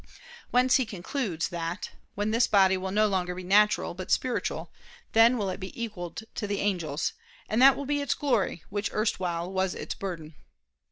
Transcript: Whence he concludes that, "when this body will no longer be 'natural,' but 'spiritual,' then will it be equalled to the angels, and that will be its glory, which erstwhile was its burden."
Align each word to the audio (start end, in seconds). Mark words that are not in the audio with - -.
Whence 0.49 0.77
he 0.77 0.85
concludes 0.87 1.49
that, 1.49 1.91
"when 2.15 2.31
this 2.31 2.47
body 2.47 2.75
will 2.75 2.89
no 2.89 3.05
longer 3.05 3.35
be 3.35 3.43
'natural,' 3.43 3.93
but 3.93 4.09
'spiritual,' 4.09 4.71
then 5.11 5.37
will 5.37 5.51
it 5.51 5.59
be 5.59 5.79
equalled 5.79 6.23
to 6.33 6.47
the 6.47 6.59
angels, 6.59 7.13
and 7.47 7.61
that 7.61 7.77
will 7.77 7.85
be 7.85 8.01
its 8.01 8.15
glory, 8.15 8.63
which 8.71 8.91
erstwhile 8.93 9.51
was 9.53 9.75
its 9.75 9.93
burden." 9.93 10.33